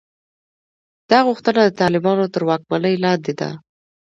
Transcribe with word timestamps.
دا 1.09 1.19
غوښتنه 1.27 1.61
د 1.65 1.69
طالبانو 1.81 2.25
تر 2.33 2.41
واکمنۍ 2.49 2.95
لاندې 3.05 3.33
ده. 3.39 3.49